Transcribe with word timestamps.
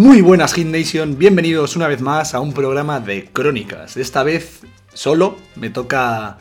Muy 0.00 0.22
buenas 0.22 0.54
Hit 0.54 0.66
Nation, 0.66 1.18
bienvenidos 1.18 1.76
una 1.76 1.86
vez 1.86 2.00
más 2.00 2.32
a 2.32 2.40
un 2.40 2.54
programa 2.54 3.00
de 3.00 3.26
crónicas. 3.26 3.98
Esta 3.98 4.22
vez 4.22 4.60
solo 4.94 5.36
me 5.56 5.68
toca 5.68 6.38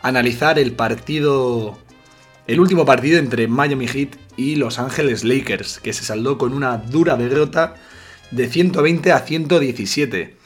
analizar 0.00 0.58
el 0.58 0.72
partido, 0.72 1.76
el 2.46 2.58
último 2.58 2.86
partido 2.86 3.18
entre 3.18 3.48
Miami 3.48 3.86
Heat 3.86 4.16
y 4.38 4.56
Los 4.56 4.78
Ángeles 4.78 5.24
Lakers, 5.24 5.78
que 5.78 5.92
se 5.92 6.04
saldó 6.04 6.38
con 6.38 6.54
una 6.54 6.78
dura 6.78 7.18
derrota 7.18 7.74
de 8.30 8.48
120 8.48 9.12
a 9.12 9.18
117. 9.18 10.38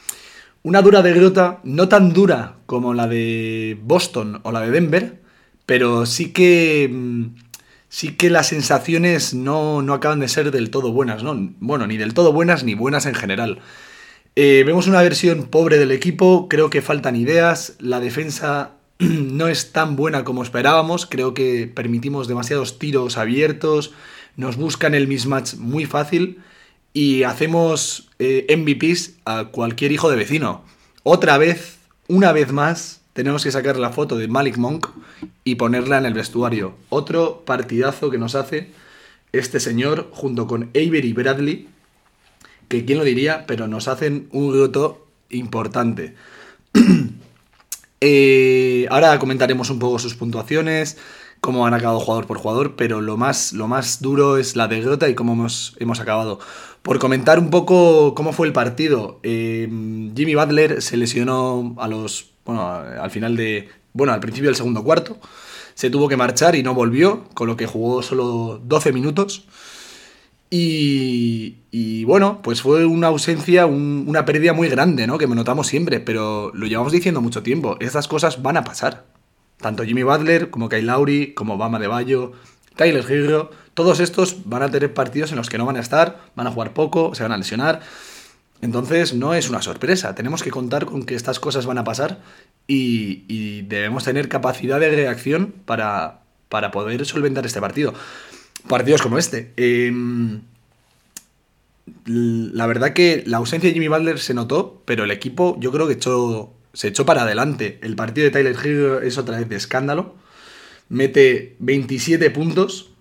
Una 0.63 0.81
dura 0.81 1.01
derrota 1.01 1.61
no 1.63 1.87
tan 1.87 2.11
dura 2.11 2.57
como 2.65 2.93
la 2.93 3.07
de 3.07 3.79
Boston 3.81 4.41
o 4.43 4.51
la 4.51 4.59
de 4.59 4.71
Denver, 4.71 5.21
pero 5.65 6.05
sí 6.05 6.33
que 6.33 6.89
mm, 6.91 7.46
sí 7.89 8.15
que 8.15 8.29
las 8.29 8.47
sensaciones 8.47 9.33
no, 9.33 9.79
acaban 9.93 10.19
de 10.19 10.27
ser 10.27 10.51
del 10.51 10.69
todo 10.69 10.91
buenas, 10.91 11.23
¿no? 11.23 11.35
Bueno, 11.59 11.87
ni 11.87 11.97
del 11.97 12.13
todo 12.13 12.33
buenas 12.33 12.63
ni 12.63 12.73
buenas 12.73 13.05
en 13.05 13.15
general. 13.15 13.59
Eh, 14.35 14.63
vemos 14.65 14.87
una 14.87 15.01
versión 15.01 15.45
pobre 15.47 15.77
del 15.79 15.91
equipo, 15.91 16.47
creo 16.47 16.69
que 16.69 16.81
faltan 16.81 17.15
ideas, 17.15 17.75
la 17.79 17.99
defensa 17.99 18.71
no 18.99 19.47
es 19.47 19.71
tan 19.71 19.95
buena 19.95 20.23
como 20.23 20.43
esperábamos, 20.43 21.05
creo 21.05 21.33
que 21.33 21.71
permitimos 21.73 22.27
demasiados 22.27 22.77
tiros 22.77 23.17
abiertos, 23.17 23.93
nos 24.35 24.57
buscan 24.57 24.93
el 24.93 25.07
mismatch 25.07 25.55
muy 25.55 25.85
fácil 25.85 26.39
y 26.93 27.23
hacemos 27.23 28.09
eh, 28.19 28.45
MVPs 28.55 29.15
a 29.25 29.45
cualquier 29.45 29.91
hijo 29.91 30.09
de 30.09 30.17
vecino. 30.17 30.63
Otra 31.03 31.37
vez, 31.37 31.77
una 32.07 32.31
vez 32.31 32.51
más, 32.51 33.01
tenemos 33.17 33.43
que 33.43 33.51
sacar 33.51 33.77
la 33.77 33.89
foto 33.89 34.15
de 34.15 34.27
Malik 34.27 34.57
Monk 34.57 34.89
y 35.43 35.55
ponerla 35.55 35.97
en 35.97 36.05
el 36.05 36.13
vestuario. 36.13 36.75
Otro 36.89 37.41
partidazo 37.47 38.11
que 38.11 38.19
nos 38.19 38.35
hace 38.35 38.69
este 39.31 39.59
señor 39.59 40.11
junto 40.11 40.45
con 40.45 40.69
Avery 40.75 41.13
Bradley, 41.13 41.67
que 42.67 42.85
quién 42.85 42.99
lo 42.99 43.03
diría, 43.03 43.47
pero 43.47 43.67
nos 43.67 43.87
hacen 43.87 44.29
un 44.31 44.51
grupo 44.51 45.07
importante. 45.31 46.13
Eh, 47.99 48.85
ahora 48.91 49.17
comentaremos 49.17 49.71
un 49.71 49.79
poco 49.79 49.97
sus 49.97 50.13
puntuaciones, 50.13 50.99
cómo 51.47 51.65
han 51.65 51.73
acabado 51.73 52.01
jugador 52.01 52.27
por 52.27 52.39
jugador, 52.39 52.75
pero 52.75 52.99
lo 52.99 53.15
más, 53.15 53.53
lo 53.53 53.69
más 53.69 54.01
duro 54.01 54.35
es 54.35 54.57
la 54.57 54.67
derrota 54.67 55.07
y 55.07 55.15
cómo 55.15 55.31
hemos, 55.31 55.77
hemos 55.79 56.01
acabado. 56.01 56.39
Por 56.81 56.99
comentar 56.99 57.39
un 57.39 57.49
poco 57.49 58.13
cómo 58.15 58.33
fue 58.33 58.47
el 58.47 58.51
partido, 58.51 59.21
eh, 59.23 59.65
Jimmy 60.13 60.35
Butler 60.35 60.81
se 60.81 60.97
lesionó 60.97 61.73
a 61.77 61.87
los 61.87 62.31
bueno, 62.45 62.67
al 62.67 63.09
final 63.11 63.37
de, 63.37 63.69
bueno, 63.93 64.11
al 64.11 64.19
principio 64.19 64.49
del 64.49 64.57
segundo 64.57 64.83
cuarto, 64.83 65.17
se 65.73 65.89
tuvo 65.89 66.09
que 66.09 66.17
marchar 66.17 66.57
y 66.57 66.63
no 66.63 66.73
volvió, 66.73 67.29
con 67.33 67.47
lo 67.47 67.55
que 67.55 67.65
jugó 67.65 68.03
solo 68.03 68.59
12 68.65 68.91
minutos. 68.91 69.45
Y, 70.49 72.03
bueno, 72.03 72.41
pues 72.41 72.61
fue 72.61 72.85
una 72.85 73.07
ausencia, 73.07 73.67
una 73.67 74.25
pérdida 74.25 74.51
muy 74.51 74.67
grande, 74.67 75.07
¿no? 75.07 75.17
Que 75.17 75.27
me 75.27 75.35
notamos 75.35 75.67
siempre, 75.67 76.01
pero 76.01 76.51
lo 76.53 76.67
llevamos 76.67 76.91
diciendo 76.91 77.21
mucho 77.21 77.41
tiempo. 77.41 77.77
Estas 77.79 78.09
cosas 78.09 78.41
van 78.41 78.57
a 78.57 78.65
pasar. 78.65 79.05
Tanto 79.59 79.83
Jimmy 79.83 80.03
Butler 80.03 80.49
como 80.49 80.69
Kyle 80.69 80.85
Lowry, 80.85 81.33
como 81.33 81.57
Bama 81.57 81.79
de 81.79 81.87
Bayo, 81.87 82.33
Tyler 82.75 83.03
Hero, 83.09 83.51
todos 83.73 83.99
estos 83.99 84.37
van 84.45 84.63
a 84.63 84.71
tener 84.71 84.93
partidos 84.93 85.31
en 85.31 85.37
los 85.37 85.49
que 85.49 85.57
no 85.57 85.65
van 85.65 85.77
a 85.77 85.81
estar, 85.81 86.21
van 86.35 86.47
a 86.47 86.51
jugar 86.51 86.73
poco, 86.73 87.13
se 87.15 87.23
van 87.23 87.31
a 87.31 87.37
lesionar. 87.37 87.81
Entonces 88.61 89.13
no 89.13 89.33
es 89.33 89.49
una 89.49 89.61
sorpresa, 89.61 90.15
tenemos 90.15 90.41
que 90.41 90.49
contar 90.49 90.85
con 90.85 91.03
que 91.03 91.15
estas 91.15 91.39
cosas 91.39 91.65
van 91.65 91.77
a 91.77 91.83
pasar 91.83 92.19
y, 92.65 93.61
debemos 93.63 94.03
tener 94.03 94.29
capacidad 94.29 94.79
de 94.79 94.89
reacción 94.89 95.53
para, 95.65 96.21
poder 96.71 97.05
solventar 97.05 97.45
este 97.45 97.61
partido. 97.61 97.93
Partidos 98.67 99.01
como 99.01 99.17
este. 99.17 99.53
Em, 99.57 100.41
la 102.05 102.65
verdad 102.65 102.93
que 102.93 103.23
la 103.25 103.37
ausencia 103.37 103.69
de 103.69 103.73
Jimmy 103.73 103.87
Butler 103.87 104.19
se 104.19 104.33
notó, 104.33 104.81
pero 104.85 105.03
el 105.03 105.11
equipo 105.11 105.57
yo 105.59 105.71
creo 105.71 105.87
que 105.87 105.93
echó, 105.93 106.53
se 106.77 106.89
echó 106.89 107.07
para 107.07 107.23
adelante. 107.23 107.79
El 107.81 107.95
partido 107.95 108.25
de 108.25 108.29
Tyler 108.29 108.55
Hill 108.63 109.03
es 109.03 109.17
otra 109.17 109.39
vez 109.39 109.49
de 109.49 109.55
escándalo. 109.55 110.13
Mete 110.89 111.55
27 111.57 112.29
puntos, 112.29 112.91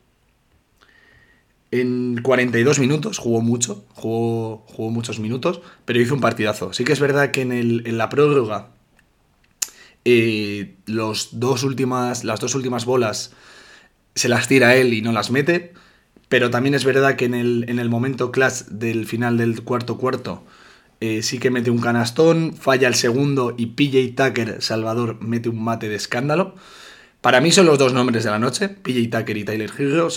en 1.70 2.22
42 2.22 2.78
minutos, 2.78 3.18
jugó 3.18 3.42
mucho, 3.42 3.84
jugó, 3.92 4.64
jugó 4.66 4.90
muchos 4.90 5.20
minutos, 5.20 5.60
pero 5.84 6.00
hizo 6.00 6.14
un 6.14 6.22
partidazo. 6.22 6.72
Sí 6.72 6.84
que 6.84 6.94
es 6.94 7.00
verdad 7.00 7.32
que 7.32 7.42
en, 7.42 7.52
el, 7.52 7.82
en 7.86 7.98
la 7.98 8.08
prórroga 8.08 8.70
eh, 10.06 10.76
los 10.86 11.38
dos 11.38 11.62
últimas, 11.62 12.24
las 12.24 12.40
dos 12.40 12.54
últimas 12.54 12.86
bolas 12.86 13.34
se 14.14 14.30
las 14.30 14.48
tira 14.48 14.74
él 14.74 14.94
y 14.94 15.02
no 15.02 15.12
las 15.12 15.30
mete, 15.30 15.74
pero 16.30 16.48
también 16.48 16.74
es 16.74 16.86
verdad 16.86 17.16
que 17.16 17.26
en 17.26 17.34
el, 17.34 17.66
en 17.68 17.78
el 17.78 17.90
momento 17.90 18.32
clash 18.32 18.62
del 18.70 19.04
final 19.04 19.36
del 19.36 19.62
cuarto 19.64 19.98
cuarto 19.98 20.46
eh, 21.00 21.22
sí 21.22 21.38
que 21.38 21.50
mete 21.50 21.70
un 21.70 21.80
canastón, 21.80 22.54
falla 22.54 22.88
el 22.88 22.94
segundo 22.94 23.54
y 23.56 23.66
PJ 23.66 24.14
Tucker, 24.14 24.62
Salvador, 24.62 25.18
mete 25.20 25.48
un 25.48 25.62
mate 25.62 25.88
de 25.88 25.96
escándalo. 25.96 26.54
Para 27.20 27.40
mí 27.40 27.50
son 27.50 27.66
los 27.66 27.78
dos 27.78 27.92
nombres 27.92 28.24
de 28.24 28.30
la 28.30 28.38
noche, 28.38 28.68
PJ 28.68 29.18
Tucker 29.18 29.36
y 29.36 29.44
Tyler 29.44 29.70
Hero, 29.76 30.08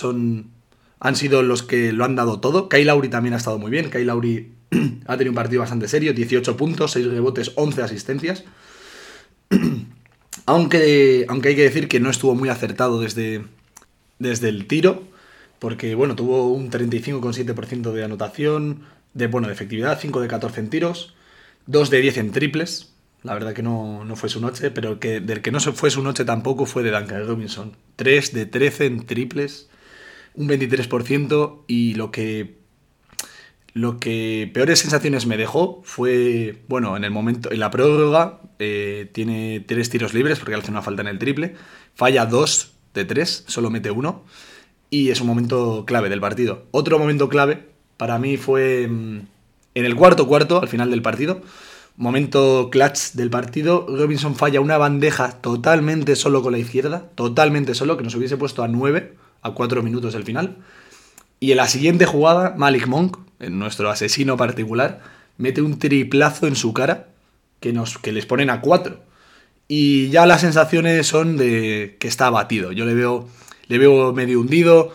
han 1.00 1.16
sido 1.16 1.42
los 1.42 1.62
que 1.62 1.92
lo 1.92 2.04
han 2.04 2.14
dado 2.14 2.40
todo. 2.40 2.68
Kyle 2.68 2.86
Lowry 2.86 3.08
también 3.08 3.34
ha 3.34 3.38
estado 3.38 3.58
muy 3.58 3.70
bien. 3.70 3.90
Kyle 3.90 4.06
Lowry 4.06 4.52
ha 5.06 5.16
tenido 5.16 5.32
un 5.32 5.34
partido 5.34 5.60
bastante 5.60 5.88
serio, 5.88 6.12
18 6.12 6.56
puntos, 6.56 6.92
6 6.92 7.06
rebotes, 7.06 7.52
11 7.56 7.82
asistencias. 7.82 8.44
aunque, 10.46 11.24
aunque 11.28 11.48
hay 11.48 11.56
que 11.56 11.62
decir 11.62 11.88
que 11.88 12.00
no 12.00 12.10
estuvo 12.10 12.34
muy 12.34 12.48
acertado 12.48 13.00
desde, 13.00 13.44
desde 14.18 14.48
el 14.50 14.66
tiro, 14.66 15.04
porque 15.60 15.94
bueno, 15.94 16.16
tuvo 16.16 16.48
un 16.48 16.70
35,7% 16.70 17.92
de 17.92 18.02
anotación, 18.02 18.82
de, 19.14 19.28
bueno, 19.28 19.46
de 19.46 19.52
efectividad, 19.54 20.00
5 20.00 20.20
de 20.20 20.26
14 20.26 20.60
en 20.60 20.70
tiros, 20.70 21.14
2 21.66 21.90
de 21.90 22.00
10 22.00 22.16
en 22.16 22.32
triples. 22.32 22.92
La 23.22 23.34
verdad 23.34 23.52
que 23.52 23.62
no, 23.62 24.02
no 24.04 24.16
fue 24.16 24.30
su 24.30 24.40
noche, 24.40 24.70
pero 24.70 24.98
que, 24.98 25.20
del 25.20 25.42
que 25.42 25.52
no 25.52 25.60
fue 25.60 25.90
su 25.90 26.02
noche 26.02 26.24
tampoco 26.24 26.64
fue 26.64 26.82
de 26.82 26.90
Duncan 26.90 27.26
Robinson. 27.26 27.76
3 27.96 28.32
de 28.32 28.46
13 28.46 28.86
en 28.86 29.06
triples 29.06 29.68
un 30.34 30.48
23% 30.48 31.62
y 31.66 31.94
lo 31.94 32.10
que 32.10 32.58
lo 33.72 34.00
que 34.00 34.50
peores 34.52 34.80
sensaciones 34.80 35.26
me 35.26 35.36
dejó 35.36 35.80
fue, 35.84 36.62
bueno, 36.66 36.96
en 36.96 37.04
el 37.04 37.12
momento, 37.12 37.52
en 37.52 37.60
la 37.60 37.70
prórroga 37.70 38.40
eh, 38.58 39.08
tiene 39.12 39.60
tres 39.60 39.90
tiros 39.90 40.12
libres 40.12 40.40
porque 40.40 40.54
hace 40.54 40.72
una 40.72 40.82
falta 40.82 41.02
en 41.02 41.08
el 41.08 41.20
triple, 41.20 41.54
falla 41.94 42.26
dos 42.26 42.72
de 42.94 43.04
tres, 43.04 43.44
solo 43.46 43.70
mete 43.70 43.92
uno 43.92 44.24
y 44.90 45.10
es 45.10 45.20
un 45.20 45.28
momento 45.28 45.84
clave 45.86 46.08
del 46.08 46.20
partido. 46.20 46.64
Otro 46.72 46.98
momento 46.98 47.28
clave 47.28 47.68
para 47.96 48.18
mí 48.18 48.36
fue 48.36 48.88
mm, 48.88 49.20
en 49.74 49.84
el 49.84 49.94
cuarto 49.94 50.26
cuarto, 50.26 50.60
al 50.60 50.68
final 50.68 50.90
del 50.90 51.02
partido, 51.02 51.42
momento 51.96 52.70
clutch 52.70 53.12
del 53.12 53.30
partido, 53.30 53.86
Robinson 53.88 54.34
falla 54.34 54.60
una 54.60 54.78
bandeja 54.78 55.32
totalmente 55.32 56.16
solo 56.16 56.42
con 56.42 56.52
la 56.52 56.58
izquierda, 56.58 57.10
totalmente 57.14 57.74
solo, 57.74 57.96
que 57.96 58.04
nos 58.04 58.14
hubiese 58.14 58.36
puesto 58.36 58.62
a 58.62 58.68
nueve 58.68 59.14
a 59.42 59.52
cuatro 59.52 59.82
minutos 59.82 60.14
del 60.14 60.24
final. 60.24 60.56
Y 61.40 61.52
en 61.52 61.58
la 61.58 61.68
siguiente 61.68 62.06
jugada, 62.06 62.54
Malik 62.56 62.86
Monk, 62.86 63.18
nuestro 63.38 63.90
asesino 63.90 64.36
particular, 64.36 65.00
mete 65.38 65.62
un 65.62 65.78
triplazo 65.78 66.46
en 66.46 66.56
su 66.56 66.72
cara 66.72 67.08
que, 67.60 67.72
nos, 67.72 67.98
que 67.98 68.12
les 68.12 68.26
ponen 68.26 68.50
a 68.50 68.60
cuatro. 68.60 69.00
Y 69.68 70.08
ya 70.08 70.26
las 70.26 70.40
sensaciones 70.40 71.06
son 71.06 71.36
de 71.36 71.96
que 72.00 72.08
está 72.08 72.26
abatido. 72.26 72.72
Yo 72.72 72.84
le 72.84 72.94
veo, 72.94 73.28
le 73.70 73.78
veo 73.78 74.12
medio 74.12 74.40
hundido 74.40 74.92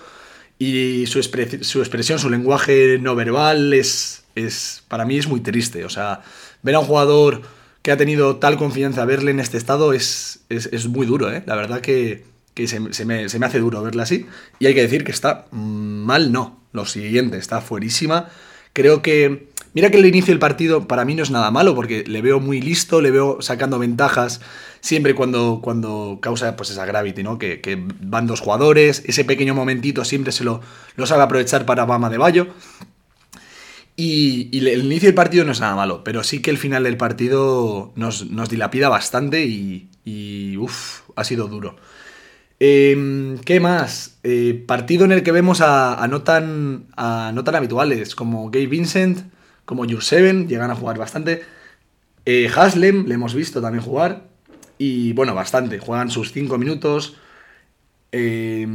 y 0.59 1.05
su, 1.07 1.19
expresión, 1.19 2.19
su 2.19 2.29
lenguaje 2.29 2.99
no 2.99 3.15
verbal 3.15 3.73
es, 3.73 4.25
es, 4.35 4.83
para 4.89 5.05
mí 5.05 5.17
es 5.17 5.27
muy 5.27 5.39
triste. 5.39 5.85
O 5.85 5.89
sea, 5.89 6.21
ver 6.61 6.75
a 6.75 6.79
un 6.79 6.85
jugador 6.85 7.41
que 7.81 7.91
ha 7.91 7.97
tenido 7.97 8.35
tal 8.35 8.57
confianza, 8.57 9.05
verle 9.05 9.31
en 9.31 9.39
este 9.39 9.57
estado 9.57 9.93
es, 9.93 10.41
es, 10.49 10.67
es 10.73 10.87
muy 10.87 11.05
duro. 11.05 11.31
¿eh? 11.31 11.41
La 11.45 11.55
verdad 11.55 11.79
que, 11.79 12.25
que 12.53 12.67
se, 12.67 12.79
me, 13.05 13.25
hace 13.25 13.59
duro 13.59 13.81
verla 13.81 14.03
así. 14.03 14.25
Y 14.59 14.65
hay 14.67 14.75
que 14.75 14.81
decir 14.81 15.05
que 15.05 15.11
está 15.11 15.45
mal, 15.51 16.33
no. 16.33 16.59
Lo 16.73 16.85
siguiente, 16.85 17.37
está 17.37 17.61
fuerísima. 17.61 18.29
Creo 18.73 19.01
que. 19.01 19.47
Mira 19.75 19.91
que 19.91 19.97
el 19.97 20.05
inicio 20.05 20.31
del 20.31 20.39
partido 20.39 20.87
para 20.87 21.03
mí 21.03 21.15
no 21.15 21.21
es 21.21 21.31
nada 21.31 21.51
malo, 21.51 21.75
porque 21.75 22.05
le 22.07 22.21
veo 22.21 22.39
muy 22.39 22.61
listo, 22.61 23.01
le 23.01 23.11
veo 23.11 23.41
sacando 23.41 23.77
ventajas 23.77 24.39
siempre 24.79 25.13
cuando, 25.15 25.59
cuando 25.61 26.19
causa 26.21 26.55
pues 26.55 26.71
esa 26.71 26.85
gravity, 26.85 27.23
¿no? 27.23 27.37
Que, 27.37 27.85
van 27.99 28.25
dos 28.25 28.39
jugadores, 28.39 29.03
ese 29.05 29.25
pequeño 29.25 29.53
momentito 29.53 30.05
siempre 30.05 30.31
se 30.31 30.45
lo, 30.45 30.61
lo 30.95 31.05
sabe 31.05 31.23
aprovechar 31.23 31.65
para 31.65 31.83
Bama 31.83 32.09
de 32.09 32.17
Bayo. 32.17 32.47
Y, 33.97 34.49
el 34.57 34.85
inicio 34.85 35.07
del 35.07 35.15
partido 35.15 35.43
no 35.43 35.51
es 35.51 35.59
nada 35.59 35.75
malo, 35.75 36.05
pero 36.05 36.23
sí 36.23 36.41
que 36.41 36.51
el 36.51 36.57
final 36.57 36.83
del 36.83 36.95
partido 36.95 37.91
nos, 37.95 38.49
dilapida 38.49 38.87
bastante 38.87 39.45
y, 39.45 40.57
uff, 40.57 41.01
ha 41.17 41.25
sido 41.25 41.47
duro. 41.49 41.75
Em, 42.59 43.37
¿Qué 43.39 43.59
más? 43.59 44.19
Eh, 44.23 44.63
partido 44.65 45.03
en 45.03 45.11
el 45.11 45.23
que 45.23 45.33
vemos 45.33 45.59
a, 45.59 46.07
no 46.09 46.21
tan, 46.23 46.87
habituales 46.95 48.15
como 48.15 48.49
Gabe 48.49 48.67
Vincent, 48.67 49.34
como 49.65 49.85
Jurseven, 49.85 50.47
llegan 50.47 50.71
a 50.71 50.75
jugar 50.75 50.97
bastante. 50.97 51.43
Eh, 52.25 52.49
Haslem, 52.55 53.05
le 53.07 53.15
hemos 53.15 53.33
visto 53.33 53.61
también 53.61 53.83
jugar. 53.83 54.23
Y 54.77 55.13
bueno, 55.13 55.33
bastante. 55.35 55.79
Juegan 55.79 56.09
sus 56.09 56.31
5 56.31 56.57
minutos. 56.57 57.15
Eh, 58.11 58.67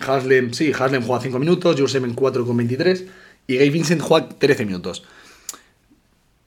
Haslem, 0.00 0.52
sí, 0.52 0.72
Haslem 0.72 1.02
juega 1.02 1.22
5 1.22 1.38
minutos, 1.38 1.78
Jurseven 1.78 2.14
4 2.14 2.46
con 2.46 2.56
23. 2.56 3.04
y 3.46 3.56
Gabe 3.56 3.70
Vincent 3.70 4.00
juega 4.00 4.28
13 4.28 4.66
minutos. 4.66 5.04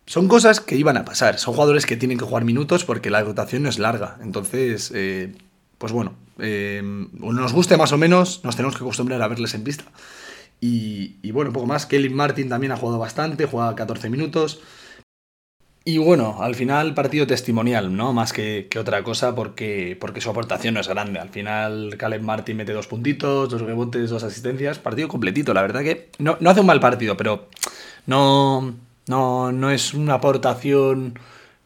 Son 0.05 0.27
cosas 0.27 0.59
que 0.59 0.75
iban 0.75 0.97
a 0.97 1.05
pasar. 1.05 1.39
Son 1.39 1.53
jugadores 1.53 1.85
que 1.85 1.95
tienen 1.95 2.17
que 2.17 2.25
jugar 2.25 2.44
minutos 2.44 2.83
porque 2.83 3.09
la 3.09 3.23
rotación 3.23 3.65
es 3.67 3.79
larga. 3.79 4.17
Entonces, 4.21 4.91
eh, 4.94 5.33
pues 5.77 5.91
bueno, 5.94 6.13
eh, 6.39 6.81
nos 6.83 7.53
guste 7.53 7.77
más 7.77 7.91
o 7.91 7.97
menos, 7.97 8.41
nos 8.44 8.55
tenemos 8.55 8.75
que 8.75 8.83
acostumbrar 8.83 9.21
a 9.21 9.27
verles 9.27 9.53
en 9.53 9.63
pista. 9.63 9.85
Y, 10.63 11.18
y 11.21 11.31
bueno, 11.31 11.50
un 11.50 11.54
poco 11.54 11.65
más. 11.65 11.86
Kelly 11.86 12.07
Martin 12.07 12.48
también 12.48 12.71
ha 12.71 12.77
jugado 12.77 12.98
bastante, 12.98 13.48
juega 13.48 13.75
14 13.75 14.10
minutos. 14.10 14.62
Y 15.83 15.98
bueno, 15.98 16.38
al 16.39 16.56
final 16.56 16.94
partido 16.94 17.27
testimonial, 17.27 17.94
¿no? 17.94 18.13
Más 18.13 18.31
que, 18.31 18.69
otra 18.80 19.04
cosa 19.04 19.36
porque, 19.36 19.98
porque 20.00 20.21
su 20.21 20.30
aportación 20.30 20.75
no 20.75 20.80
es 20.80 20.88
grande. 20.88 21.19
Al 21.19 21.27
final 21.27 21.95
Caleb 21.98 22.21
Martin 22.21 22.56
mete 22.56 22.71
dos 22.71 22.88
puntitos, 22.88 23.50
dos 23.50 23.60
rebotes, 23.60 24.10
dos 24.10 24.24
asistencias. 24.24 24.80
Partido 24.80 25.10
completito, 25.10 25.54
la 25.54 25.63
verdad 25.63 25.81
que 25.81 26.10
no, 26.19 26.38
hace 26.45 26.62
un 26.62 26.68
mal 26.68 26.80
partido, 26.80 27.18
pero 27.18 27.50
no, 28.06 28.74
no, 29.07 29.51
no 29.51 29.69
es 29.69 29.94
una 29.94 30.13
aportación 30.13 31.19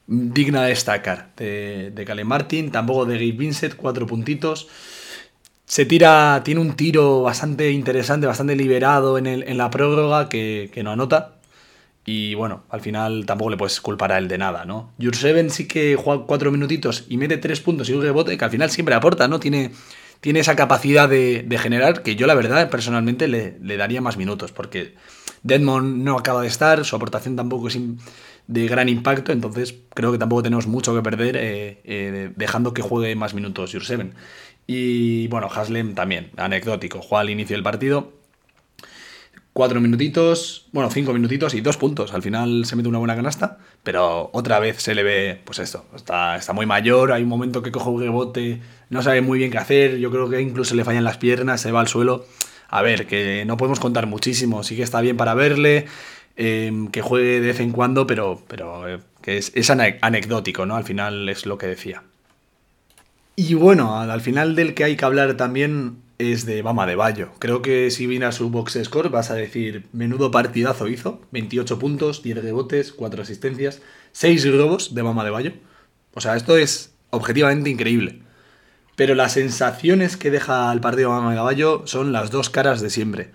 digna 0.07 0.63
de 0.63 0.69
destacar 0.69 1.29
de, 1.37 1.91
de 1.91 2.23
Martin, 2.23 2.71
tampoco 2.71 3.05
de 3.05 3.13
Gabe 3.13 3.37
Vincent, 3.37 3.75
cuatro 3.75 4.07
puntitos. 4.07 4.67
Se 5.67 5.85
tira, 5.85 6.41
tiene 6.43 6.61
un 6.61 6.75
tiro 6.75 7.21
bastante 7.21 7.71
interesante, 7.71 8.25
bastante 8.25 8.55
liberado 8.55 9.19
en, 9.19 9.27
el, 9.27 9.43
en 9.43 9.57
la 9.57 9.69
prórroga 9.69 10.29
que, 10.29 10.71
que 10.73 10.81
no 10.81 10.91
anota, 10.91 11.37
y 12.09 12.35
bueno, 12.35 12.63
al 12.69 12.79
final 12.79 13.25
tampoco 13.25 13.49
le 13.49 13.57
puedes 13.57 13.81
culpar 13.81 14.13
a 14.13 14.17
él 14.17 14.29
de 14.29 14.37
nada, 14.37 14.63
¿no? 14.63 14.93
Jurseven 14.97 15.49
sí 15.49 15.67
que 15.67 15.97
juega 15.97 16.23
cuatro 16.25 16.53
minutitos 16.53 17.03
y 17.09 17.17
mete 17.17 17.35
tres 17.35 17.59
puntos 17.59 17.89
y 17.89 17.93
un 17.93 18.01
rebote, 18.01 18.37
que 18.37 18.45
al 18.45 18.49
final 18.49 18.71
siempre 18.71 18.95
aporta, 18.95 19.27
¿no? 19.27 19.41
Tiene, 19.41 19.71
tiene 20.21 20.39
esa 20.39 20.55
capacidad 20.55 21.09
de, 21.09 21.45
generar 21.61 22.03
que 22.03 22.15
yo 22.15 22.25
la 22.25 22.33
verdad 22.33 22.69
personalmente 22.69 23.27
le, 23.27 23.59
daría 23.75 23.99
más 23.99 24.15
minutos, 24.15 24.53
porque 24.53 24.95
Deadmond 25.43 26.01
no 26.01 26.17
acaba 26.17 26.43
de 26.43 26.47
estar, 26.47 26.85
su 26.85 26.95
aportación 26.95 27.35
tampoco 27.35 27.67
es 27.67 27.77
de 28.47 28.67
gran 28.69 28.87
impacto, 28.87 29.33
entonces 29.33 29.75
creo 29.93 30.13
que 30.13 30.17
tampoco 30.17 30.43
tenemos 30.43 30.65
mucho 30.65 30.95
que 30.95 31.01
perder 31.01 31.35
eh, 31.35 31.81
eh, 31.83 32.31
dejando 32.37 32.73
que 32.73 32.81
juegue 32.81 33.13
más 33.17 33.33
minutos 33.33 33.73
Jurseven. 33.73 34.13
Y 34.67 35.27
bueno, 35.29 35.47
Haslem 35.47 35.95
también, 35.95 36.31
anecdótico, 36.35 37.01
juega 37.01 37.21
al 37.21 37.29
inicio 37.29 37.55
del 37.55 37.63
partido, 37.63 38.11
cuatro 39.53 39.81
minutitos, 39.81 40.67
bueno, 40.71 40.91
cinco 40.91 41.13
minutitos 41.13 41.55
y 41.55 41.61
dos 41.61 41.77
puntos. 41.77 42.13
Al 42.13 42.21
final 42.21 42.65
se 42.65 42.75
mete 42.75 42.89
una 42.89 42.99
buena 42.99 43.15
canasta, 43.15 43.57
pero 43.81 44.29
otra 44.33 44.59
vez 44.59 44.81
se 44.83 44.93
le 44.93 45.01
ve, 45.01 45.41
pues 45.45 45.57
esto, 45.59 45.85
está, 45.95 46.35
está 46.35 46.53
muy 46.53 46.65
mayor, 46.65 47.13
hay 47.13 47.23
un 47.23 47.29
momento 47.29 47.63
que 47.63 47.71
coge 47.71 47.89
un 47.89 48.01
rebote, 48.01 48.61
no 48.89 49.01
sabe 49.01 49.21
muy 49.21 49.39
bien 49.39 49.49
qué 49.49 49.57
hacer, 49.57 49.97
yo 49.97 50.11
creo 50.11 50.29
que 50.29 50.41
incluso 50.41 50.75
le 50.75 50.83
fallan 50.83 51.05
las 51.05 51.17
piernas, 51.17 51.59
se 51.61 51.71
va 51.71 51.79
al 51.79 51.87
suelo. 51.87 52.25
A 52.69 52.81
ver, 52.81 53.07
que 53.07 53.45
no 53.47 53.57
podemos 53.57 53.79
contar 53.79 54.05
muchísimo, 54.05 54.61
sí 54.63 54.75
que 54.75 54.83
está 54.83 55.01
bien 55.01 55.17
para 55.17 55.33
verle, 55.33 55.85
em, 56.35 56.89
que 56.89 57.01
juegue 57.01 57.39
de 57.39 57.47
vez 57.47 57.59
en 57.61 57.71
cuando, 57.71 58.05
pero, 58.05 58.43
pero 58.47 58.87
eh, 58.87 58.99
que 59.21 59.37
es, 59.37 59.51
es 59.55 59.69
anecdótico, 59.69 60.65
¿no? 60.65 60.75
Al 60.75 60.83
final 60.83 61.29
es 61.29 61.45
lo 61.45 61.57
que 61.57 61.67
decía. 61.67 62.03
Y 63.39 63.53
bueno, 63.53 63.99
al 63.99 64.21
final 64.21 64.55
del 64.55 64.73
que 64.73 64.83
hay 64.83 64.97
que 64.97 65.05
hablar 65.05 65.37
también 65.37 65.97
es 66.17 66.47
de 66.47 66.63
Bama 66.63 66.87
de 66.87 66.95
Bayo. 66.95 67.29
Creo 67.37 67.61
que 67.61 67.91
si 67.91 68.23
a 68.23 68.31
su 68.31 68.49
box 68.49 68.79
score 68.83 69.09
vas 69.09 69.29
a 69.29 69.35
decir, 69.35 69.85
menudo 69.93 70.31
partidazo 70.31 70.87
hizo, 70.87 71.21
28 71.33 71.77
puntos, 71.77 72.23
10 72.23 72.41
rebotes, 72.41 72.91
4 72.93 73.21
asistencias, 73.21 73.79
6 74.13 74.57
robos 74.57 74.95
de 74.95 75.03
Bama 75.03 75.23
de 75.23 75.29
Bayo. 75.29 75.53
O 76.15 76.19
sea, 76.19 76.35
esto 76.35 76.57
es 76.57 76.95
objetivamente 77.11 77.69
increíble. 77.69 78.23
Pero 78.95 79.13
las 79.13 79.33
sensaciones 79.33 80.17
que 80.17 80.31
deja 80.31 80.73
el 80.73 80.81
partido 80.81 81.11
Bama 81.11 81.35
de 81.35 81.39
Bayo 81.39 81.83
son 81.85 82.11
las 82.13 82.31
dos 82.31 82.49
caras 82.49 82.81
de 82.81 82.89
siempre. 82.89 83.29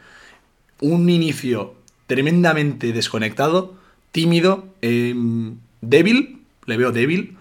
Un 0.80 1.08
inicio 1.10 1.76
tremendamente 2.08 2.92
desconectado, 2.92 3.76
tímido, 4.10 4.66
em, 4.80 5.58
débil, 5.80 6.42
le 6.66 6.76
veo 6.76 6.90
débil, 6.90 7.36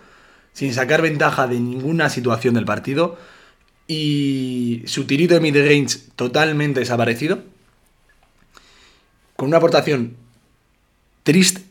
sin 0.54 0.74
sacar 0.74 1.02
ventaja 1.02 1.48
de 1.48 1.60
ninguna 1.60 2.10
situación 2.10 2.54
del 2.54 2.66
partido 2.66 3.18
y 3.88 4.84
su 4.86 5.06
tirito 5.06 5.34
de 5.34 5.42
mid-range 5.42 5.98
totalmente 6.16 6.80
desaparecido. 6.80 7.40
Con 9.36 9.48
una 9.50 9.58
aportación 9.58 10.16
triste. 11.24 11.62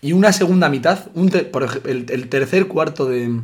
Y 0.00 0.12
una 0.12 0.32
segunda 0.32 0.68
mitad, 0.68 1.06
por 1.52 1.82
el, 1.86 2.28
tercer 2.28 2.66
cuarto 2.66 3.06
de, 3.06 3.40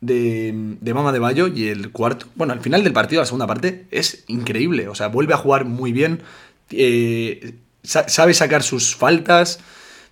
de, 0.00 0.94
Mama 0.94 1.10
de 1.10 1.18
Bayo 1.18 1.48
y 1.48 1.66
el 1.66 1.90
cuarto, 1.90 2.26
bueno, 2.36 2.52
al 2.52 2.60
final 2.60 2.84
del 2.84 2.92
partido, 2.92 3.20
la 3.20 3.26
segunda 3.26 3.48
parte, 3.48 3.86
es 3.90 4.22
increíble. 4.28 4.86
O 4.86 4.94
sea, 4.94 5.08
vuelve 5.08 5.34
a 5.34 5.38
jugar 5.38 5.64
muy 5.64 5.92
bien, 5.92 6.22
eh, 6.70 7.54
sabe 7.82 8.34
sacar 8.34 8.62
sus 8.62 8.94
faltas, 8.94 9.58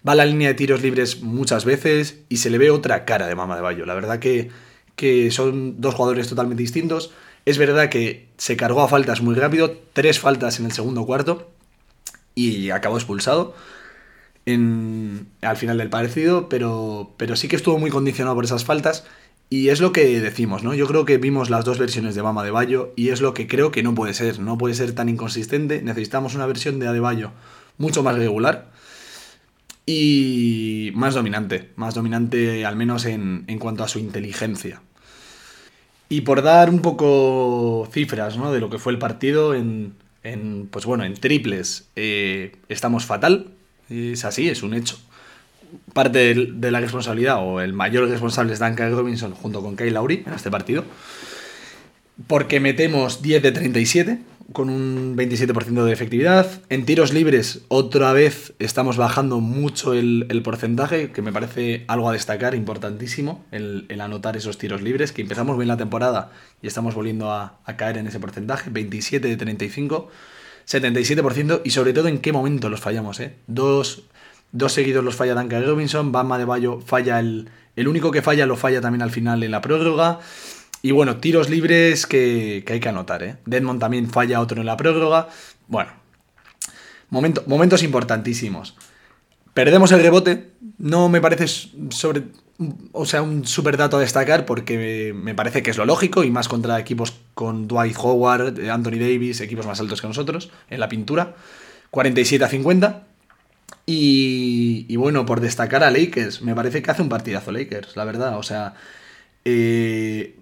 va 0.07 0.13
a 0.13 0.17
la 0.17 0.27
línea 0.27 0.49
de 0.49 0.55
tiros 0.55 0.83
libres 0.83 1.23
muchas 1.23 1.65
veces 1.65 2.21
y 2.29 2.39
se 2.39 2.51
le 2.51 2.59
ve 2.59 2.71
otra 2.71 3.05
cara 3.05 3.27
de 3.27 3.35
Mama 3.35 3.57
de 3.57 3.63
Bayo. 3.63 3.87
La 3.87 3.95
verdad 3.95 4.19
que 4.19 4.51
que 4.99 5.31
son 5.31 5.81
dos 5.81 5.95
jugadores 5.95 6.29
totalmente 6.29 6.63
distintos. 6.63 7.13
Es 7.47 7.57
verdad 7.57 7.89
que 7.89 8.27
se 8.37 8.57
cargó 8.57 8.83
a 8.83 8.89
faltas 8.89 9.23
muy 9.23 9.35
rápido, 9.37 9.75
tres 9.95 10.19
faltas 10.19 10.59
en 10.59 10.67
el 10.67 10.73
segundo 10.73 11.07
cuarto 11.07 11.49
y 12.35 12.71
acabó 12.71 12.99
expulsado 12.99 13.55
al 14.47 15.57
final 15.57 15.79
del 15.79 15.91
parecido, 15.91 16.49
pero, 16.49 17.13
pero 17.17 17.37
sí 17.37 17.49
que 17.49 17.57
estuvo 17.57 17.79
muy 17.79 17.91
condicionado 17.91 18.35
por 18.35 18.45
esas 18.45 18.65
faltas 18.65 19.05
y 19.51 19.69
es 19.69 19.81
lo 19.81 19.93
que 19.93 20.21
decimos, 20.21 20.65
¿no? 20.65 20.75
Yo 20.75 20.87
creo 20.87 21.05
que 21.05 21.19
vimos 21.19 21.49
las 21.49 21.65
dos 21.65 21.79
versiones 21.79 22.15
de 22.15 22.23
Bama 22.23 22.43
de 22.43 22.51
Bayo 22.51 22.93
y 22.97 23.11
es 23.11 23.21
lo 23.21 23.35
que 23.35 23.47
creo 23.47 23.71
que 23.71 23.83
no 23.83 23.95
puede 23.95 24.15
ser, 24.15 24.41
no 24.41 24.59
puede 24.59 24.75
ser 24.75 24.95
tan 24.95 25.09
inconsistente, 25.09 25.83
necesitamos 25.83 26.35
una 26.35 26.47
versión 26.47 26.79
de 26.79 26.89
Adebayo 26.89 27.31
mucho 27.77 28.03
más 28.03 28.17
regular 28.17 28.71
y 29.91 30.91
más 30.95 31.15
dominante, 31.15 31.71
más 31.77 31.95
dominante 31.95 32.67
al 32.67 32.77
menos 32.77 33.07
en, 33.07 33.45
en 33.47 33.59
cuanto 33.59 33.85
a 33.85 33.89
su 33.89 33.99
inteligencia. 33.99 34.83
Y 36.11 36.21
por 36.21 36.43
dar 36.43 36.69
un 36.69 36.81
poco 36.81 37.89
cifras 37.91 38.37
¿no? 38.37 38.53
de 38.53 38.61
lo 38.61 38.69
que 38.69 38.79
fue 38.79 38.93
el 38.93 38.99
partido, 38.99 39.55
en, 39.55 39.95
pues 40.71 40.85
bueno, 40.85 41.05
en 41.05 41.15
triples 41.15 41.89
eh, 41.97 42.57
estamos 42.69 43.07
fatal, 43.07 43.47
es 43.89 44.27
así, 44.27 44.51
es 44.51 44.63
un 44.63 44.75
hecho. 44.75 44.99
Parte 45.95 46.35
de, 46.35 46.71
la 46.71 46.81
responsabilidad, 46.81 47.39
o 47.41 47.63
el 47.63 47.73
mayor 47.73 48.11
responsable 48.11 48.53
es 48.53 48.59
Duncan 48.59 48.93
Robinson 48.93 49.33
junto 49.33 49.63
con 49.63 49.75
Kyle 49.75 49.95
Lowry 49.95 50.23
en 50.27 50.35
este 50.35 50.51
partido, 50.51 50.85
porque 52.27 52.61
metemos 52.61 53.23
10 53.23 53.43
de 53.43 53.53
37, 53.53 54.19
con 54.53 54.71
un 54.71 55.17
27% 55.17 55.85
de 55.85 55.93
efectividad. 55.93 56.63
En 56.69 56.87
tiros 56.87 57.13
libres, 57.13 57.63
otra 57.69 58.13
vez 58.13 58.55
estamos 58.59 58.97
bajando 58.97 59.41
mucho 59.41 59.93
el, 59.93 60.41
porcentaje, 60.43 61.11
que 61.11 61.23
me 61.23 61.33
parece 61.33 61.85
algo 61.87 62.09
a 62.09 62.13
destacar, 62.13 62.55
importantísimo, 62.55 63.45
el, 63.51 63.87
anotar 64.01 64.37
esos 64.37 64.57
tiros 64.57 64.81
libres, 64.81 65.13
que 65.13 65.23
empezamos 65.23 65.57
bien 65.59 65.69
la 65.69 65.77
temporada 65.77 66.31
y 66.63 66.67
estamos 66.67 66.95
volviendo 66.95 67.31
a, 67.31 67.59
caer 67.77 67.99
en 67.99 68.07
ese 68.07 68.21
porcentaje, 68.21 68.71
27 68.71 69.29
de 69.29 69.37
35, 69.37 70.09
77%, 70.67 71.61
y 71.65 71.71
sobre 71.71 71.93
todo 71.93 72.09
en 72.09 72.19
qué 72.19 72.33
momento 72.33 72.71
los 72.71 72.81
fallamos, 72.81 73.21
¿eh? 73.21 73.35
Dos, 73.47 74.05
dos 74.53 74.73
seguidos 74.73 75.05
los 75.05 75.15
falla 75.15 75.35
Duncan 75.35 75.65
Robinson, 75.65 76.11
Bama 76.13 76.39
de 76.39 76.45
Bayo 76.45 76.81
falla 76.81 77.21
el... 77.21 77.51
El 77.77 77.87
único 77.87 78.11
que 78.11 78.23
falla 78.23 78.45
lo 78.45 78.57
falla 78.57 78.81
también 78.81 79.03
al 79.03 79.13
final 79.13 79.41
en 79.45 79.53
la 79.53 79.61
prórroga. 79.61 80.19
Y 80.83 80.93
bueno, 80.93 81.17
tiros 81.17 81.51
libres 81.51 82.07
que, 82.07 82.65
hay 82.67 82.81
que 82.81 82.89
anotar, 82.89 83.23
¿eh? 83.23 83.37
Deadmond 83.47 83.81
también 83.81 84.09
falla 84.11 84.41
otro 84.41 84.61
en 84.61 84.67
la 84.67 84.77
prórroga. 84.77 85.29
Bueno, 85.67 85.91
momentos 87.11 87.83
importantísimos. 87.83 88.77
Perdemos 89.55 89.91
el 89.93 90.03
rebote. 90.03 90.53
No 90.79 91.09
me 91.09 91.21
parece 91.21 91.47
sobre, 91.91 92.23
o 92.93 93.05
sea, 93.05 93.23
un 93.23 93.45
super 93.45 93.77
dato 93.77 93.97
a 93.97 94.01
destacar 94.01 94.45
porque 94.45 95.13
me 95.13 95.35
parece 95.35 95.63
que 95.63 95.73
es 95.73 95.77
lo 95.77 95.85
lógico 95.85 96.23
y 96.23 96.31
más 96.31 96.47
contra 96.47 96.79
equipos 96.79 97.15
con 97.35 97.67
Dwight 97.67 97.97
Howard, 97.99 98.71
Anthony 98.71 98.99
Davis, 99.01 99.41
equipos 99.41 99.67
más 99.67 99.81
altos 99.81 100.01
que 100.01 100.07
nosotros 100.07 100.51
en 100.71 100.79
la 100.79 100.89
pintura. 100.89 101.35
47 101.91 102.45
a 102.45 102.49
50. 102.49 103.03
Y, 103.87 104.87
y 104.89 104.97
bueno, 104.97 105.27
por 105.27 105.41
destacar 105.41 105.83
a 105.83 105.91
Lakers, 105.91 106.43
me 106.43 106.55
parece 106.55 106.83
que 106.83 106.91
hace 106.91 107.03
un 107.03 107.09
partidazo 107.09 107.51
Lakers, 107.51 107.97
la 107.97 108.05
verdad. 108.05 108.39
O 108.39 108.43
sea, 108.43 108.75
eh, 109.45 110.37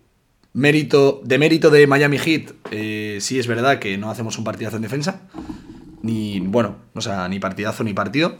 Mérito, 0.56 1.20
de 1.22 1.36
mérito 1.36 1.68
de 1.68 1.86
Miami 1.86 2.16
Heat, 2.16 2.54
eh, 2.70 3.18
sí 3.20 3.38
es 3.38 3.46
verdad 3.46 3.78
que 3.78 3.98
no 3.98 4.10
hacemos 4.10 4.38
un 4.38 4.44
partidazo 4.44 4.76
en 4.76 4.82
defensa. 4.82 5.20
Ni, 6.00 6.40
bueno, 6.40 6.76
o 6.94 7.02
sea, 7.02 7.28
ni 7.28 7.38
partidazo 7.38 7.84
ni 7.84 7.92
partido. 7.92 8.38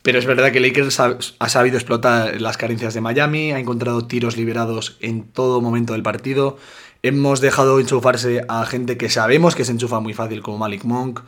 Pero 0.00 0.18
es 0.18 0.24
verdad 0.24 0.52
que 0.52 0.60
Lakers 0.60 0.98
ha, 1.00 1.48
sabido 1.50 1.76
explotar 1.76 2.40
las 2.40 2.56
carencias 2.56 2.94
de 2.94 3.02
Miami, 3.02 3.52
ha 3.52 3.58
encontrado 3.58 4.06
tiros 4.06 4.38
liberados 4.38 4.96
en 5.00 5.24
todo 5.24 5.60
momento 5.60 5.92
del 5.92 6.02
partido. 6.02 6.56
Hemos 7.02 7.42
dejado 7.42 7.78
enchufarse 7.78 8.42
a 8.48 8.64
gente 8.64 8.96
que 8.96 9.10
sabemos 9.10 9.54
que 9.54 9.66
se 9.66 9.72
enchufa 9.72 10.00
muy 10.00 10.14
fácil, 10.14 10.40
como 10.40 10.56
Malik 10.56 10.84
Monk. 10.84 11.20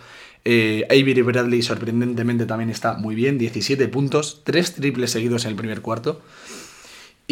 Eh, 0.46 0.86
Avery 0.88 1.20
Bradley, 1.20 1.60
sorprendentemente, 1.60 2.46
también 2.46 2.70
está 2.70 2.94
muy 2.94 3.14
bien, 3.14 3.36
17 3.36 3.86
puntos, 3.88 4.40
3 4.44 4.76
triples 4.76 5.10
seguidos 5.10 5.44
en 5.44 5.50
el 5.50 5.56
primer 5.56 5.82
cuarto. 5.82 6.22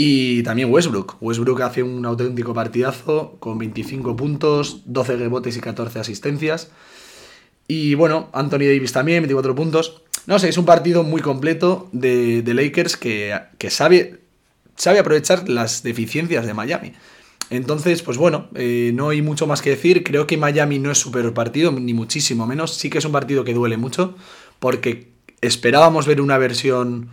Y 0.02 0.42
también 0.44 0.72
Westbrook. 0.72 1.18
Westbrook 1.20 1.60
hace 1.60 1.82
un 1.82 2.06
auténtico 2.06 2.54
partidazo 2.54 3.36
con 3.38 3.58
25 3.58 4.16
puntos, 4.16 4.80
12 4.86 5.16
rebotes 5.16 5.58
y 5.58 5.60
14 5.60 5.98
asistencias. 5.98 6.70
Y 7.68 7.96
bueno, 7.96 8.30
Anthony 8.32 8.60
Davis 8.60 8.92
también, 8.92 9.20
24 9.24 9.54
puntos. 9.54 10.00
No 10.24 10.38
sé, 10.38 10.48
es 10.48 10.56
un 10.56 10.64
partido 10.64 11.02
muy 11.02 11.20
completo 11.20 11.90
de, 11.92 12.42
Lakers 12.46 12.96
que, 12.96 13.38
que, 13.58 13.68
sabe, 13.68 14.20
sabe 14.74 15.00
aprovechar 15.00 15.50
las 15.50 15.82
deficiencias 15.82 16.46
de 16.46 16.54
Miami. 16.54 16.94
Entonces, 17.50 18.00
pues 18.00 18.16
bueno, 18.16 18.48
eh, 18.54 18.92
no 18.94 19.10
hay 19.10 19.20
mucho 19.20 19.46
más 19.46 19.60
que 19.60 19.68
decir. 19.68 20.02
Creo 20.02 20.26
que 20.26 20.38
Miami 20.38 20.78
no 20.78 20.90
es 20.90 20.96
su 20.96 21.12
peor 21.12 21.34
partido, 21.34 21.72
ni 21.72 21.92
muchísimo 21.92 22.46
menos. 22.46 22.74
Sí 22.74 22.88
que 22.88 22.96
es 22.96 23.04
un 23.04 23.12
partido 23.12 23.44
que 23.44 23.52
duele 23.52 23.76
mucho, 23.76 24.14
porque 24.60 25.10
esperábamos 25.42 26.06
ver 26.06 26.22
una 26.22 26.38
versión 26.38 27.10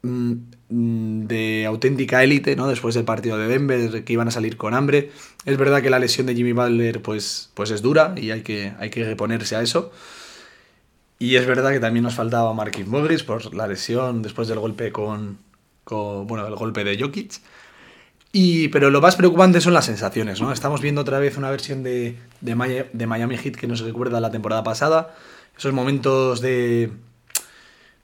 mm, 0.00 0.32
de 0.74 1.66
auténtica 1.66 2.24
élite, 2.24 2.56
¿no? 2.56 2.66
Después 2.66 2.94
del 2.94 3.04
partido 3.04 3.38
de 3.38 3.46
Denver, 3.46 4.04
que 4.04 4.12
iban 4.12 4.28
a 4.28 4.30
salir 4.30 4.56
con 4.56 4.74
hambre. 4.74 5.10
Es 5.44 5.56
verdad 5.56 5.82
que 5.82 5.90
la 5.90 5.98
lesión 5.98 6.26
de 6.26 6.34
Jimmy 6.34 6.52
Butler, 6.52 7.00
pues, 7.02 7.50
pues 7.54 7.70
es 7.70 7.82
dura 7.82 8.14
y 8.16 8.30
hay 8.30 8.42
que, 8.42 8.72
hay 8.78 8.90
que 8.90 9.04
reponerse 9.04 9.56
a 9.56 9.62
eso. 9.62 9.92
Y 11.18 11.36
es 11.36 11.46
verdad 11.46 11.70
que 11.70 11.80
también 11.80 12.02
nos 12.02 12.14
faltaba 12.14 12.52
Marquis 12.54 12.86
Morris 12.86 13.22
por 13.22 13.54
la 13.54 13.66
lesión 13.68 14.22
después 14.22 14.48
del 14.48 14.58
golpe 14.58 14.90
con, 14.90 15.38
con 15.84 16.26
bueno, 16.26 16.46
el 16.46 16.56
golpe 16.56 16.82
de 16.82 16.98
Jokic. 16.98 17.40
Y, 18.32 18.66
pero 18.68 18.90
lo 18.90 19.00
más 19.00 19.14
preocupante 19.14 19.60
son 19.60 19.74
las 19.74 19.84
sensaciones, 19.84 20.40
¿no? 20.40 20.50
Estamos 20.50 20.80
viendo 20.80 21.02
otra 21.02 21.20
vez 21.20 21.36
una 21.36 21.50
versión 21.50 21.84
de, 21.84 22.16
de, 22.40 22.56
Miami 23.06 23.36
Heat 23.36 23.54
que 23.54 23.68
nos 23.68 23.78
recuerda 23.80 24.20
la 24.20 24.32
temporada 24.32 24.64
pasada. 24.64 25.14
Esos 25.56 25.72
momentos 25.72 26.40
de. 26.40 26.90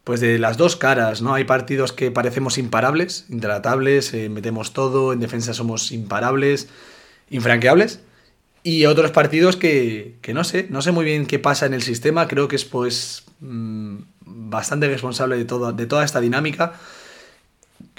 Pues 0.04 0.20
de 0.20 0.38
las 0.38 0.56
dos 0.56 0.76
caras, 0.76 1.22
¿no? 1.22 1.34
Hay 1.34 1.44
partidos 1.44 1.92
que 1.92 2.10
parecemos 2.10 2.58
imparables, 2.58 3.26
intratables, 3.28 4.14
eh, 4.14 4.28
metemos 4.28 4.72
todo, 4.72 5.12
en 5.12 5.20
defensa 5.20 5.52
somos 5.52 5.92
imparables, 5.92 6.68
infranqueables. 7.28 8.00
Y 8.62 8.86
otros 8.86 9.10
partidos 9.10 9.56
que, 9.56 10.16
que, 10.20 10.34
no 10.34 10.44
sé, 10.44 10.66
no 10.70 10.82
sé 10.82 10.92
muy 10.92 11.04
bien 11.04 11.26
qué 11.26 11.38
pasa 11.38 11.66
en 11.66 11.74
el 11.74 11.82
sistema, 11.82 12.28
creo 12.28 12.48
que 12.48 12.56
es 12.56 12.64
pues 12.64 13.24
mm, 13.40 13.96
bastante 14.24 14.88
responsable 14.88 15.36
de, 15.36 15.44
todo, 15.44 15.72
de 15.72 15.86
toda 15.86 16.04
esta 16.04 16.20
dinámica. 16.20 16.74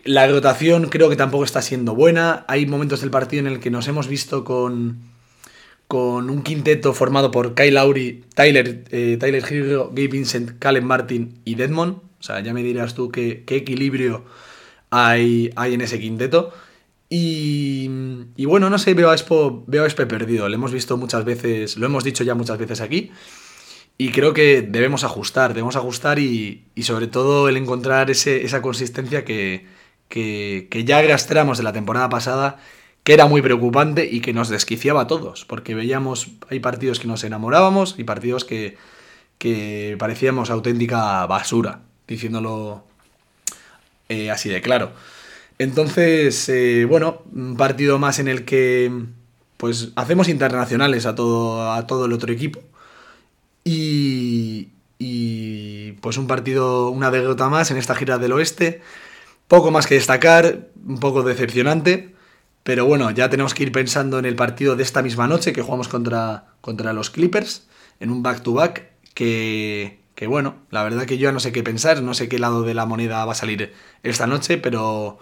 La 0.04 0.28
rotación 0.28 0.90
creo 0.90 1.10
que 1.10 1.16
tampoco 1.16 1.44
está 1.44 1.62
siendo 1.62 1.96
buena. 1.96 2.46
Hay 2.48 2.66
momentos 2.66 3.02
del 3.02 3.12
partido 3.12 3.42
en 3.42 3.54
el 3.54 3.60
que 3.60 3.70
nos 3.70 3.88
hemos 3.88 4.08
visto 4.08 4.44
con, 4.44 5.11
con 5.92 6.30
un 6.30 6.42
quinteto 6.42 6.94
formado 6.94 7.32
por 7.32 7.54
Kyle 7.54 7.74
Lowry, 7.74 8.24
Tyler, 8.34 8.86
eh, 8.92 9.18
Tyler 9.20 9.42
Gabe 9.42 10.08
Vincent, 10.08 10.58
Callum 10.58 10.86
Martin 10.86 11.42
y 11.44 11.56
Deadmond. 11.56 11.98
O 11.98 12.24
sea, 12.24 12.40
ya 12.40 12.54
me 12.54 12.64
dirás 12.64 12.96
tú 12.96 13.12
qué, 13.12 13.44
equilibrio 13.46 14.24
hay, 14.90 15.52
hay 15.58 15.74
en 15.74 15.82
ese 15.82 16.00
quinteto. 16.00 16.54
Y, 17.10 17.90
y, 18.38 18.46
bueno, 18.46 18.70
no 18.70 18.80
sé, 18.80 18.94
veo 18.94 19.10
a, 19.10 19.14
Expo, 19.14 19.66
veo 19.68 19.86
a 19.86 19.90
perdido. 20.08 20.48
Lo 20.48 20.56
hemos 20.56 20.72
visto 20.72 20.96
muchas 20.96 21.26
veces, 21.26 21.76
lo 21.76 21.88
hemos 21.88 22.06
dicho 22.06 22.24
ya 22.24 22.36
muchas 22.36 22.58
veces 22.58 22.80
aquí. 22.80 23.12
Y 23.98 24.12
creo 24.12 24.34
que 24.34 24.62
debemos 24.62 25.04
ajustar, 25.04 25.54
debemos 25.54 25.76
ajustar 25.76 26.20
y, 26.20 26.68
sobre 26.84 27.08
todo 27.08 27.50
el 27.50 27.58
encontrar 27.58 28.10
esa 28.10 28.62
consistencia 28.62 29.26
que, 29.26 29.66
que, 30.08 30.84
ya 30.86 31.00
arrastramos 31.00 31.58
de 31.58 31.66
la 31.66 31.74
temporada 31.74 32.08
pasada, 32.08 32.60
que 33.04 33.14
era 33.14 33.26
muy 33.26 33.42
preocupante 33.42 34.08
y 34.10 34.22
que 34.22 34.34
nos 34.34 34.50
desquiciaba 34.50 35.02
a 35.02 35.08
todos, 35.08 35.46
porque 35.46 35.76
veíamos, 35.76 36.28
hay 36.50 36.60
partidos 36.60 37.00
que 37.00 37.08
nos 37.08 37.24
enamorábamos 37.24 37.96
y 37.98 38.04
partidos 38.04 38.46
que, 38.46 38.78
que 39.38 39.96
parecíamos 39.98 40.50
auténtica 40.50 41.26
basura, 41.26 41.82
diciéndolo 42.08 42.84
eh, 44.10 44.30
así 44.30 44.50
de 44.50 44.62
claro. 44.62 44.92
Entonces, 45.58 46.50
eh, 46.50 46.86
bueno, 46.86 47.24
un 47.34 47.56
partido 47.56 48.00
más 48.00 48.20
en 48.20 48.28
el 48.28 48.46
que 48.46 48.92
pues 49.58 49.92
hacemos 49.96 50.28
internacionales 50.28 51.06
a 51.06 51.14
todo, 51.14 51.72
a 51.72 51.86
todo 51.86 52.06
el 52.06 52.14
otro 52.14 52.34
equipo. 52.34 52.62
Y, 53.64 54.70
y 54.98 55.92
pues 56.02 56.18
un 56.18 56.26
partido, 56.26 56.90
una 56.90 57.12
derrota 57.12 57.48
más 57.48 57.70
en 57.70 57.78
esta 57.78 57.94
gira 57.94 58.18
del 58.18 58.32
oeste. 58.34 58.82
Poco 59.48 59.70
más 59.70 59.86
que 59.86 59.96
destacar, 59.96 60.70
un 60.84 61.00
poco 61.00 61.22
decepcionante, 61.22 62.11
pero 62.64 62.86
bueno, 62.86 63.10
ya 63.12 63.30
tenemos 63.30 63.54
que 63.54 63.64
ir 63.64 63.72
pensando 63.72 64.20
en 64.20 64.26
el 64.26 64.36
partido 64.36 64.76
de 64.76 64.84
esta 64.84 65.02
misma 65.02 65.28
noche 65.28 65.54
que 65.54 65.62
jugamos 65.62 65.88
contra, 65.88 66.46
contra 66.62 66.94
los 66.94 67.10
Clippers, 67.10 67.68
en 68.00 68.12
un 68.12 68.24
back-to-back, 68.24 68.92
que, 69.14 70.00
que 70.16 70.28
bueno, 70.28 70.56
la 70.70 70.84
verdad 70.84 71.06
que 71.06 71.18
yo 71.18 71.30
ya 71.30 71.32
no 71.32 71.40
sé 71.40 71.52
qué 71.52 71.64
pensar, 71.64 72.02
no 72.04 72.14
sé 72.14 72.30
qué 72.30 72.40
lado 72.40 72.64
de 72.64 72.74
la 72.74 72.86
moneda 72.86 73.26
va 73.26 73.32
a 73.32 73.36
salir 73.36 73.74
esta 74.04 74.28
noche, 74.28 74.58
pero, 74.58 75.20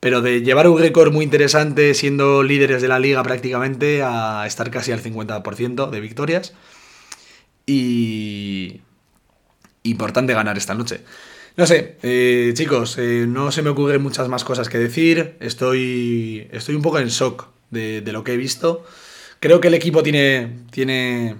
pero 0.00 0.20
de 0.20 0.42
llevar 0.42 0.68
un 0.68 0.78
récord 0.78 1.12
muy 1.12 1.24
interesante 1.24 1.94
siendo 1.94 2.42
líderes 2.42 2.82
de 2.82 2.88
la 2.88 2.98
liga 2.98 3.22
prácticamente 3.22 4.02
a 4.02 4.44
estar 4.46 4.70
casi 4.70 4.92
al 4.92 5.02
50% 5.02 5.90
de 5.90 6.00
victorias. 6.00 6.54
Y 7.66 8.82
importante 9.82 10.34
ganar 10.34 10.58
esta 10.58 10.74
noche. 10.74 11.00
No 11.56 11.66
sé, 11.66 11.96
eh, 12.02 12.50
chicos, 12.54 12.98
eh, 12.98 13.26
no 13.28 13.52
se 13.52 13.62
me 13.62 13.70
ocurren 13.70 14.02
muchas 14.02 14.28
más 14.28 14.42
cosas 14.42 14.68
que 14.68 14.78
decir. 14.78 15.36
Estoy, 15.38 16.48
estoy 16.50 16.74
un 16.74 16.82
poco 16.82 16.98
en 16.98 17.08
shock 17.08 17.46
de, 17.70 18.02
lo 18.06 18.24
que 18.24 18.32
he 18.32 18.36
visto. 18.36 18.84
Creo 19.38 19.60
que 19.60 19.68
el 19.68 19.74
equipo 19.74 20.02
tiene, 20.02 20.64
tiene, 20.72 21.36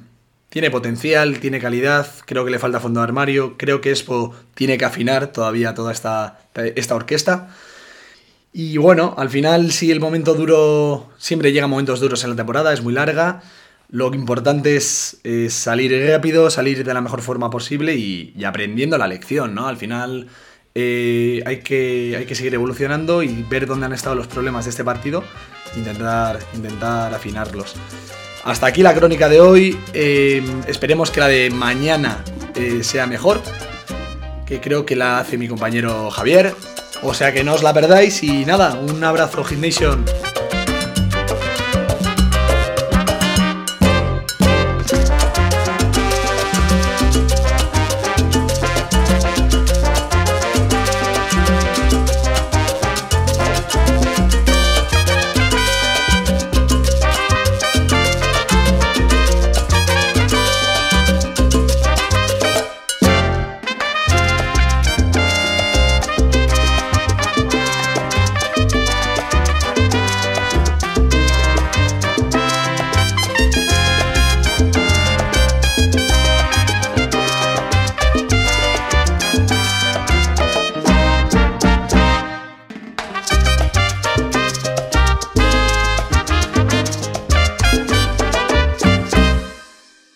tiene 0.51 0.71
potencial, 0.71 1.41
tiene 1.41 1.59
calidad. 1.59 2.07
Creo 2.27 2.45
que 2.45 2.53
le 2.53 2.61
falta 2.61 2.79
fondo 2.79 3.01
de 3.01 3.05
armario. 3.05 3.57
Creo 3.57 3.81
que 3.81 3.91
Expo 3.91 4.33
tiene 4.55 4.79
que 4.79 4.85
afinar 4.85 5.33
todavía 5.33 5.75
toda 5.75 5.91
esta, 5.91 6.39
esta 6.55 6.95
orquesta. 6.95 7.49
Y 8.53 8.77
bueno, 8.77 9.15
al 9.19 9.31
final, 9.31 9.73
si 9.73 9.91
el 9.91 9.99
momento 9.99 10.35
duro. 10.35 11.11
Siempre 11.19 11.51
llegan 11.51 11.71
momentos 11.71 11.99
duros 11.99 12.23
en 12.23 12.31
la 12.31 12.37
temporada, 12.37 12.73
es 12.73 12.83
muy 12.83 12.93
larga. 12.93 13.43
Lo 13.89 14.13
importante 14.15 14.77
es, 14.77 15.21
salir 15.49 16.09
rápido, 16.11 16.51
salir 16.51 16.85
de 16.85 16.95
la 16.95 17.01
mejor 17.01 17.23
forma 17.23 17.51
posible 17.51 17.95
y, 17.95 18.45
aprendiendo 18.45 18.99
la 18.99 19.07
lección, 19.07 19.55
¿no? 19.55 19.69
Al 19.69 19.77
final 19.77 20.29
eh, 20.75 21.43
hay, 21.47 21.61
que, 21.61 22.17
hay 22.19 22.27
que 22.27 22.35
seguir 22.35 22.55
evolucionando 22.55 23.23
y 23.23 23.45
ver 23.49 23.67
dónde 23.67 23.87
han 23.87 23.93
estado 23.93 24.17
los 24.17 24.27
problemas 24.27 24.65
de 24.65 24.71
este 24.71 24.85
partido 24.85 25.23
e 25.75 25.79
intentar, 25.79 26.39
intentar 26.55 27.15
afinarlos. 27.15 27.77
Hasta 28.45 28.67
aquí 28.67 28.83
la 28.83 28.95
crónica 28.95 29.29
de 29.29 29.41
hoy. 29.41 29.79
Eh, 29.95 30.43
esperemos 30.67 31.11
que 31.11 31.21
la 31.21 31.29
de 31.29 31.51
mañana 31.51 32.23
eh, 32.55 32.85
sea 32.85 33.07
mejor, 33.07 33.41
que 34.45 34.61
creo 34.61 34.85
que 34.85 34.97
la 34.97 35.19
hace 35.19 35.39
mi 35.39 35.49
compañero 35.49 36.11
Javier. 36.11 36.55
O 37.03 37.15
sea 37.15 37.33
que 37.33 37.43
no 37.43 37.55
os 37.55 37.63
la 37.63 37.73
perdáis 37.73 38.23
y 38.23 38.45
nada, 38.45 38.75
un 38.75 39.03
abrazo 39.03 39.45
Hit 39.45 39.59
Nation. 39.59 40.05